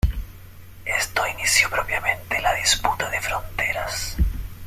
[0.97, 4.17] Esto inició propiamente la disputa de fronteras.